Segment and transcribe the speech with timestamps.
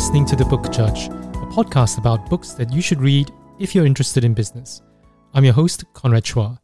[0.00, 3.84] listening to The Book Judge, a podcast about books that you should read if you're
[3.84, 4.80] interested in business.
[5.34, 6.58] I'm your host, Conrad Chua.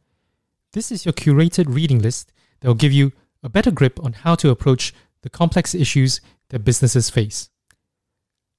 [0.72, 3.12] This is your curated reading list that will give you
[3.42, 7.50] a better grip on how to approach the complex issues that businesses face.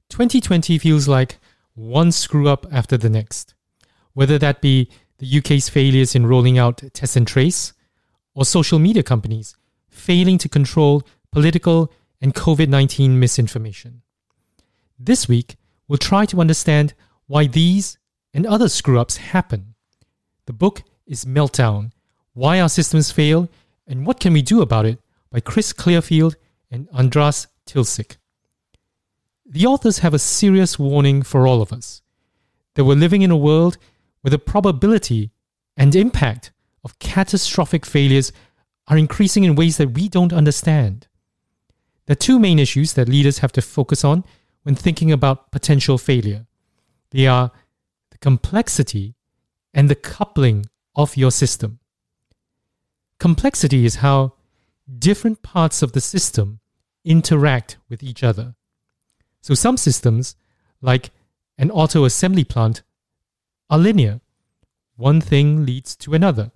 [0.09, 1.39] 2020 feels like
[1.73, 3.55] one screw up after the next,
[4.14, 7.73] whether that be the UK's failures in rolling out test and trace,
[8.36, 9.55] or social media companies
[9.89, 11.91] failing to control political
[12.22, 14.03] and COVID 19 misinformation.
[15.00, 16.96] This week, we'll try to understand
[17.28, 18.00] why these
[18.34, 19.76] and other screw ups happen.
[20.48, 21.92] The book is Meltdown
[22.34, 23.48] Why Our Systems Fail
[23.86, 26.36] and What Can We Do About It by Chris Clearfield
[26.72, 28.18] and Andras Tilcsik.
[29.45, 32.02] The authors have a serious warning for all of us
[32.73, 33.78] that we're living in a world
[34.22, 35.32] where the probability
[35.76, 36.52] and impact
[36.84, 38.32] of catastrophic failures
[38.88, 41.08] are increasing in ways that we don't understand.
[42.09, 44.23] Are two main issues that leaders have to focus on
[44.68, 46.46] when thinking about potential failure.
[47.12, 47.52] They are
[48.12, 49.16] the complexity
[49.73, 51.80] and the coupling of your system.
[53.18, 54.34] Complexity is how
[55.00, 56.60] different parts of the system
[57.06, 58.56] interact with each other.
[59.40, 60.36] So some systems,
[60.82, 61.12] like
[61.58, 62.82] an auto assembly plant,
[63.70, 64.20] are linear.
[64.98, 66.52] One thing leads to another.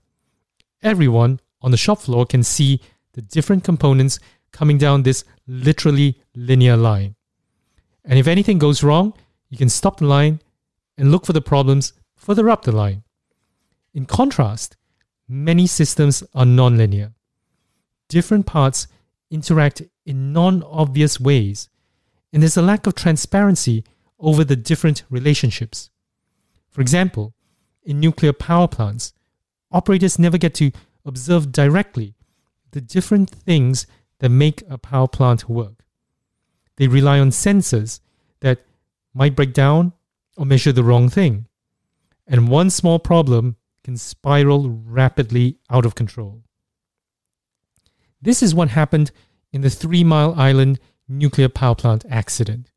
[0.84, 2.82] Everyone on the shop floor can see
[3.14, 4.20] the different components
[4.52, 7.16] coming down this literally linear line.
[8.04, 9.14] And if anything goes wrong,
[9.50, 10.40] you can stop the line
[10.98, 13.04] and look for the problems further up the line.
[13.94, 14.78] In contrast,
[15.28, 17.14] many systems are nonlinear.
[18.08, 18.88] Different parts
[19.30, 21.70] interact in non obvious ways,
[22.32, 23.84] and there's a lack of transparency
[24.20, 25.90] over the different relationships.
[26.70, 27.34] For example,
[27.84, 29.14] in nuclear power plants,
[29.72, 30.72] operators never get to
[31.06, 32.16] observe directly
[32.72, 33.86] the different things
[34.20, 35.81] that make a power plant work.
[36.78, 38.00] They rely on sensors
[38.40, 38.66] that
[39.14, 39.94] might break down
[40.38, 41.48] or measure the wrong thing.
[42.28, 46.44] And one small problem can spiral rapidly out of control.
[48.22, 49.12] This is what happened
[49.52, 52.72] in the Three Mile Island nuclear power plant accident.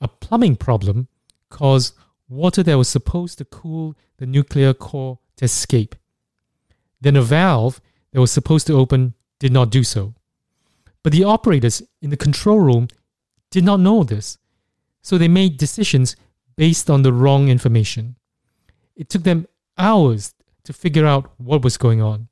[0.00, 1.08] A plumbing problem
[1.50, 1.94] caused
[2.28, 5.94] water that was supposed to cool the nuclear core to escape.
[7.00, 7.80] Then a valve
[8.12, 10.14] that was supposed to open did not do so.
[11.02, 12.88] But the operators in the control room
[13.54, 14.36] did not know this,
[15.00, 16.16] so they made decisions
[16.56, 18.16] based on the wrong information.
[18.96, 19.46] It took them
[19.78, 20.34] hours
[20.64, 22.26] to figure out what was going on.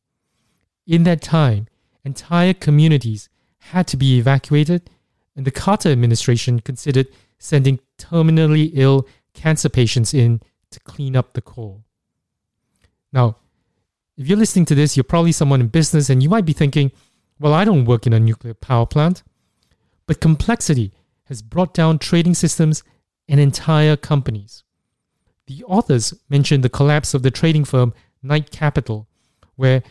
[0.84, 1.69] In that time,
[2.05, 3.28] entire communities
[3.59, 4.91] had to be evacuated,
[5.37, 7.06] and the Carter administration considered
[7.38, 10.41] sending terminally ill cancer patients in
[10.72, 11.84] to clean up the core.
[13.12, 13.37] Now,
[14.16, 16.91] if you're listening to this, you're probably someone in business and you might be thinking,
[17.38, 19.22] well, I don't work in a nuclear power plant.
[20.09, 20.93] But complexity
[21.32, 22.84] has brought down trading systems
[23.26, 24.65] and entire companies.
[25.47, 29.09] The authors mentioned the collapse of the trading firm Knight Capital,
[29.56, 29.82] where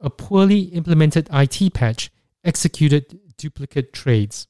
[0.00, 2.10] a poorly implemented IT patch
[2.42, 4.46] executed duplicate trades.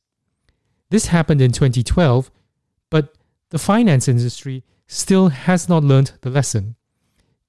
[0.91, 2.31] This happened in 2012,
[2.89, 3.17] but
[3.51, 6.77] the finance industry still has not learned the lesson.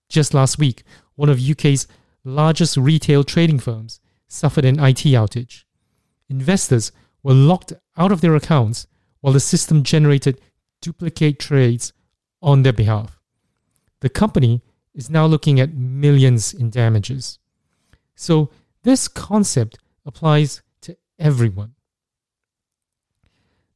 [0.09, 0.81] Just last week,
[1.13, 1.85] one of UK's
[2.23, 5.65] largest retail trading firms suffered an IT outage.
[6.27, 6.91] Investors
[7.23, 8.87] were locked out of their accounts
[9.21, 10.39] while the system generated
[10.81, 11.93] duplicate trades
[12.41, 13.19] on their behalf.
[14.01, 14.61] The company
[14.93, 17.39] is now looking at millions in damages.
[18.15, 18.49] So,
[18.83, 21.75] this concept applies to everyone.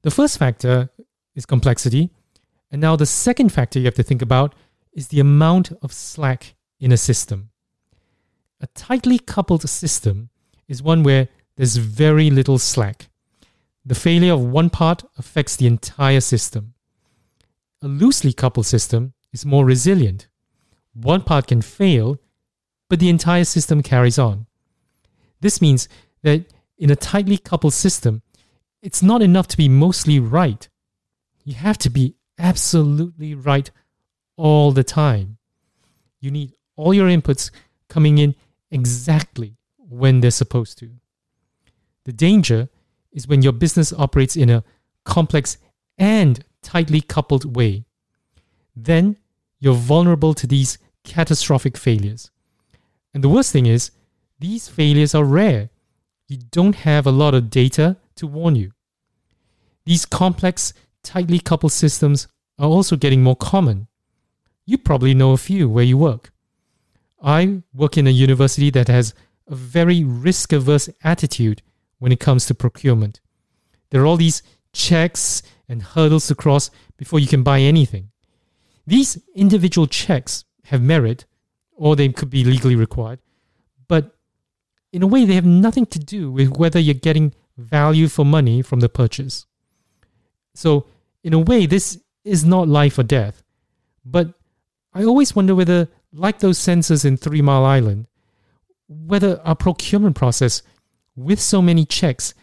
[0.01, 0.89] The first factor
[1.35, 2.09] is complexity,
[2.71, 4.55] and now the second factor you have to think about
[4.93, 7.49] is the amount of slack in a system.
[8.61, 10.29] A tightly coupled system
[10.67, 13.09] is one where there's very little slack.
[13.85, 16.73] The failure of one part affects the entire system.
[17.81, 20.27] A loosely coupled system is more resilient.
[20.93, 22.17] One part can fail,
[22.89, 24.45] but the entire system carries on.
[25.41, 25.89] This means
[26.21, 26.45] that
[26.77, 28.21] in a tightly coupled system,
[28.81, 30.69] it's not enough to be mostly right.
[31.43, 33.69] You have to be absolutely right
[34.37, 35.37] all the time.
[36.21, 37.51] You need all your inputs
[37.89, 38.35] coming in
[38.71, 40.91] exactly when they're supposed to.
[42.05, 42.69] The danger
[43.13, 44.63] is when your business operates in a
[45.05, 45.57] complex
[45.97, 47.85] and tightly coupled way.
[48.75, 49.17] Then
[49.59, 52.31] you're vulnerable to these catastrophic failures.
[53.13, 53.91] And the worst thing is,
[54.39, 55.69] these failures are rare.
[56.27, 58.71] You don't have a lot of data to warn you.
[59.85, 60.73] These complex,
[61.03, 62.27] tightly coupled systems
[62.57, 63.87] are also getting more common.
[64.65, 66.31] You probably know a few where you work.
[67.21, 69.13] I work in a university that has
[69.47, 71.61] a very risk averse attitude
[72.03, 73.21] when it comes to procurement.
[73.89, 78.09] There are all these checks and hurdles to cross before you can buy anything.
[78.85, 81.23] These individual checks have merit,
[81.71, 83.19] or they could be legally required,
[83.87, 84.17] but
[84.91, 88.61] in a way, they have nothing to do with whether you're getting value for money
[88.61, 89.45] from the purchase.
[90.55, 90.87] So,
[91.23, 93.43] in a way, this is not life or death.
[94.03, 94.33] But
[94.93, 98.07] I always wonder whether, like those sensors in Three Mile Island,
[98.89, 100.63] whether our procurement process
[101.15, 102.33] with so many checks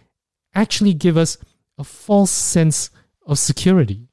[0.55, 1.39] actually give us
[1.79, 2.91] a false sense
[3.27, 4.09] of security.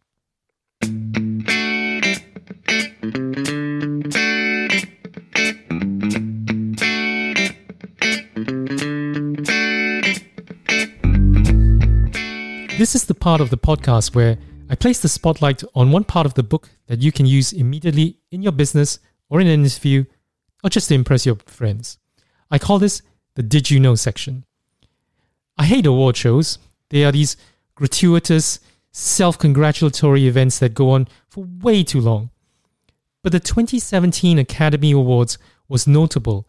[12.78, 14.38] This is the part of the podcast where
[14.70, 18.20] I place the spotlight on one part of the book that you can use immediately
[18.32, 19.00] in your business
[19.30, 20.06] or in an interview
[20.64, 21.98] or just to impress your friends.
[22.52, 23.02] I call this
[23.38, 24.46] the Did You Know section.
[25.60, 26.58] I hate award shows.
[26.90, 27.38] They are these
[27.76, 28.60] gratuitous,
[28.92, 32.32] self congratulatory events that go on for way too long.
[33.22, 35.38] But the 2017 Academy Awards
[35.70, 36.48] was notable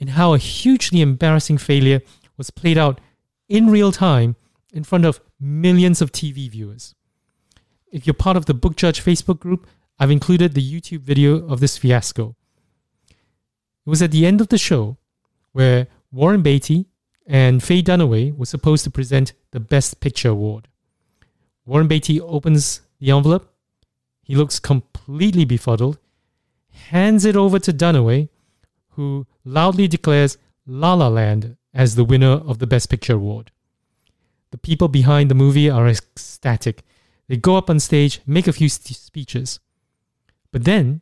[0.00, 2.00] in how a hugely embarrassing failure
[2.38, 2.98] was played out
[3.50, 4.34] in real time
[4.72, 6.94] in front of millions of TV viewers.
[7.90, 9.66] If you're part of the Book Judge Facebook group,
[9.98, 12.36] I've included the YouTube video of this fiasco.
[13.10, 14.96] It was at the end of the show
[15.52, 16.86] where Warren Beatty
[17.26, 20.68] and Faye Dunaway were supposed to present the Best Picture award.
[21.64, 23.52] Warren Beatty opens the envelope.
[24.22, 25.98] He looks completely befuddled,
[26.90, 28.28] hands it over to Dunaway,
[28.90, 33.50] who loudly declares La La Land as the winner of the Best Picture award.
[34.50, 36.84] The people behind the movie are ecstatic
[37.32, 39.58] they go up on stage, make a few st- speeches.
[40.50, 41.00] But then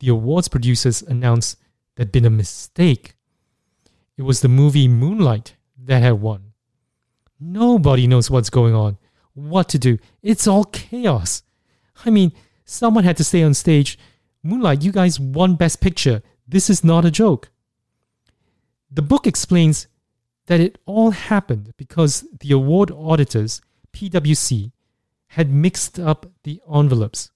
[0.00, 1.56] the awards producers announce
[1.94, 3.14] there'd been a mistake.
[4.16, 6.52] It was the movie Moonlight that had won.
[7.40, 8.96] Nobody knows what's going on,
[9.34, 9.98] what to do.
[10.22, 11.42] It's all chaos.
[12.04, 12.32] I mean,
[12.64, 13.98] someone had to stay on stage.
[14.42, 16.22] Moonlight, you guys won Best Picture.
[16.46, 17.50] This is not a joke.
[18.90, 19.88] The book explains
[20.46, 23.60] that it all happened because the award auditors,
[23.92, 24.72] PwC,
[25.28, 27.30] had mixed up the envelopes.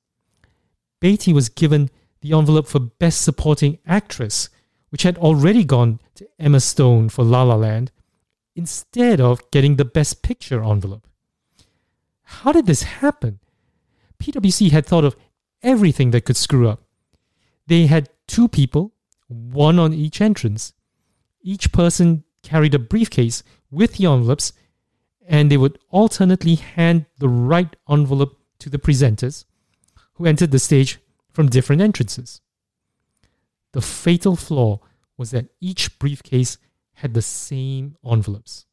[1.01, 1.91] Beatty was given
[2.21, 4.49] the envelope for Best Supporting Actress,
[4.91, 7.91] which had already gone to Emma Stone for La La Land,
[8.55, 11.07] instead of getting the Best Picture envelope.
[12.23, 13.39] How did this happen?
[14.21, 15.17] PwC had thought of
[15.63, 16.83] everything that could screw up.
[17.67, 18.93] They had two people,
[19.29, 20.73] one on each entrance.
[21.41, 24.53] Each person carried a briefcase with the envelopes
[25.27, 29.45] and they would alternately hand the right envelope to the presenters
[30.15, 30.99] who entered the stage
[31.31, 32.41] from different entrances.
[33.73, 34.81] The fatal flaw
[35.19, 36.57] was that each briefcase
[36.95, 38.65] had the same envelopes.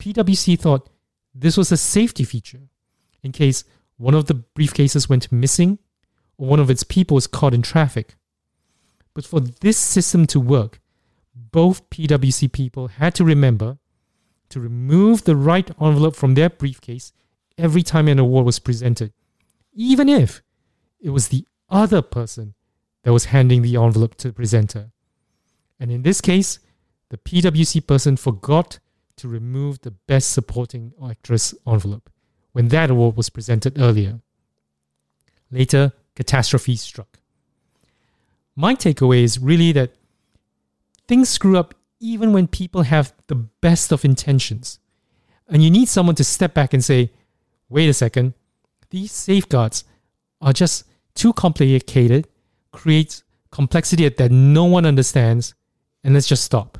[0.00, 0.90] PwC thought
[1.34, 2.68] this was a safety feature
[3.22, 3.64] in case
[3.96, 5.78] one of the briefcases went missing
[6.36, 8.16] or one of its people was caught in traffic.
[9.14, 10.80] But for this system to work,
[11.34, 13.78] both PwC people had to remember
[14.50, 17.12] to remove the right envelope from their briefcase
[17.58, 19.12] every time an award was presented,
[19.72, 20.42] even if
[21.00, 22.54] it was the other person
[23.02, 24.90] that was handing the envelope to the presenter.
[25.78, 26.58] And in this case,
[27.10, 28.78] the PwC person forgot
[29.16, 32.10] to remove the Best Supporting Actress envelope
[32.52, 34.20] when that award was presented earlier.
[35.50, 37.18] Later, catastrophe struck.
[38.54, 39.92] My takeaway is really that
[41.06, 44.78] things screw up even when people have the best of intentions.
[45.48, 47.10] And you need someone to step back and say,
[47.68, 48.34] wait a second,
[48.90, 49.84] these safeguards
[50.40, 52.28] are just too complicated,
[52.72, 55.54] create complexity that no one understands,
[56.06, 56.78] and let's just stop.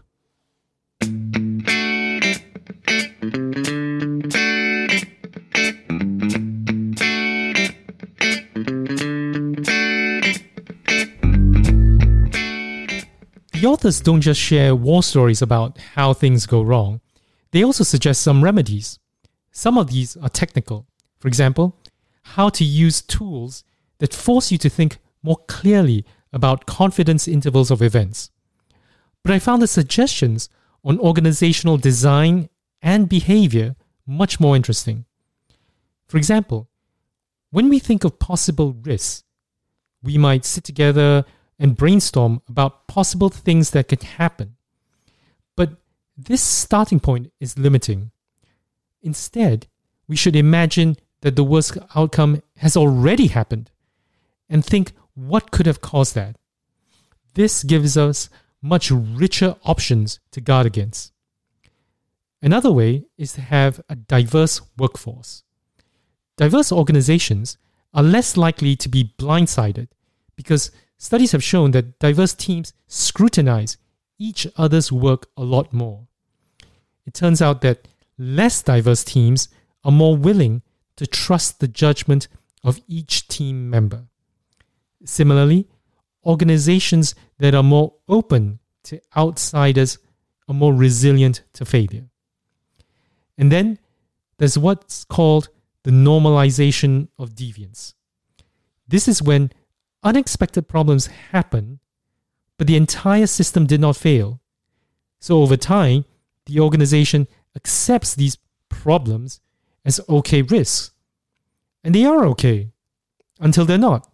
[13.52, 17.00] The authors don't just share war stories about how things go wrong,
[17.50, 19.00] they also suggest some remedies.
[19.50, 20.86] Some of these are technical.
[21.18, 21.76] For example,
[22.22, 23.64] how to use tools
[23.98, 28.30] that force you to think more clearly about confidence intervals of events.
[29.26, 30.48] But I found the suggestions
[30.84, 32.48] on organizational design
[32.80, 33.74] and behavior
[34.06, 35.04] much more interesting.
[36.06, 36.68] For example,
[37.50, 39.24] when we think of possible risks,
[40.00, 41.24] we might sit together
[41.58, 44.54] and brainstorm about possible things that could happen.
[45.56, 45.70] But
[46.16, 48.12] this starting point is limiting.
[49.02, 49.66] Instead,
[50.06, 53.72] we should imagine that the worst outcome has already happened
[54.48, 56.36] and think what could have caused that.
[57.34, 58.30] This gives us
[58.66, 61.12] much richer options to guard against.
[62.42, 65.42] Another way is to have a diverse workforce.
[66.36, 67.56] diverse organizations
[67.94, 69.88] are less likely to be blindsided
[70.36, 73.78] because studies have shown that diverse teams scrutinize
[74.18, 76.06] each other's work a lot more.
[77.06, 79.48] It turns out that less diverse teams
[79.82, 80.62] are more willing
[80.96, 82.28] to trust the judgment
[82.62, 84.06] of each team member.
[85.04, 85.68] Similarly,
[86.26, 89.98] organizations that are more open to outsiders
[90.48, 92.06] are more resilient to failure.
[93.38, 93.78] And then
[94.38, 95.48] there's what's called
[95.84, 97.94] the normalization of deviance.
[98.88, 99.52] This is when
[100.02, 101.78] unexpected problems happen,
[102.58, 104.40] but the entire system did not fail.
[105.20, 106.04] So over time,
[106.46, 109.40] the organization accepts these problems
[109.84, 110.92] as okay risks.
[111.82, 112.70] And they are okay
[113.40, 114.10] until they're not.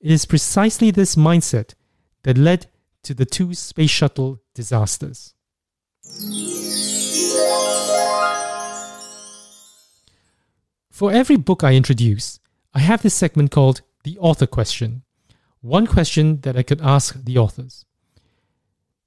[0.00, 1.74] It is precisely this mindset
[2.22, 2.66] that led
[3.02, 5.34] to the two space shuttle disasters.
[10.90, 12.38] For every book I introduce,
[12.74, 15.02] I have this segment called the author question.
[15.60, 17.84] One question that I could ask the authors.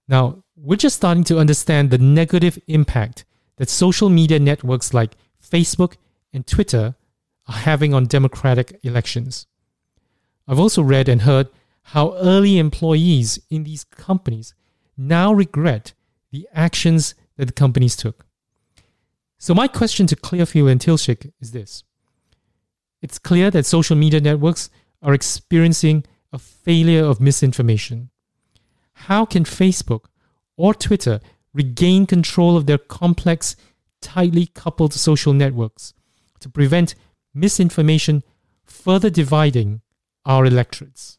[0.10, 3.24] Now, we're just starting to understand the negative impact
[3.56, 5.96] that social media networks like Facebook
[6.34, 6.96] and Twitter
[7.48, 9.48] are having on democratic elections.
[10.52, 11.48] I've also read and heard
[11.82, 14.54] how early employees in these companies
[14.98, 15.94] now regret
[16.30, 18.26] the actions that the companies took.
[19.38, 21.86] So, my question to Clearfield and Tilcsik is this
[23.02, 24.70] It's clear that social media networks
[25.02, 26.04] are experiencing
[26.34, 28.10] a failure of misinformation.
[29.08, 30.08] How can Facebook
[30.58, 31.22] or Twitter
[31.54, 33.56] regain control of their complex,
[34.02, 35.94] tightly coupled social networks
[36.42, 36.96] to prevent
[37.34, 38.22] misinformation
[38.66, 39.80] further dividing
[40.26, 41.18] our electorates?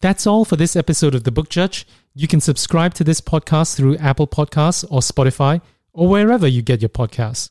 [0.00, 1.86] That's all for this episode of The Book Judge.
[2.14, 5.60] You can subscribe to this podcast through Apple Podcasts or Spotify
[5.92, 7.50] or wherever you get your podcasts.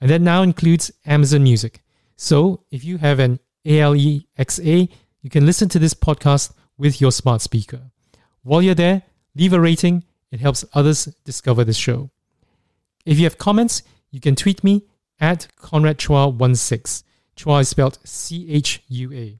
[0.00, 1.82] And that now includes Amazon Music.
[2.16, 4.88] So if you have an ALEXA,
[5.22, 7.90] you can listen to this podcast with your smart speaker.
[8.42, 9.02] While you're there,
[9.34, 10.04] leave a rating.
[10.30, 12.10] It helps others discover this show.
[13.04, 14.84] If you have comments, you can tweet me
[15.20, 17.02] at Conrad Chua16.
[17.36, 19.38] Chua is spelled C H U A.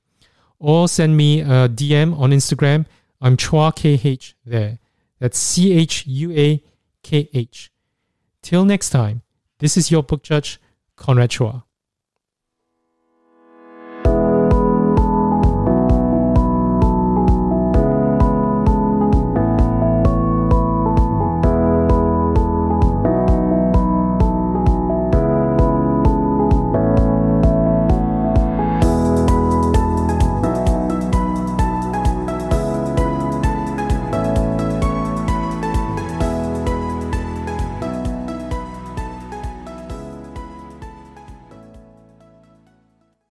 [0.59, 2.87] Or send me a DM on Instagram.
[3.21, 4.79] I'm Chua KH there.
[5.19, 6.63] That's C H U A
[7.03, 7.71] K H.
[8.43, 9.23] Till next time,
[9.59, 10.61] this is your book judge,
[10.97, 11.65] Conrad Chua.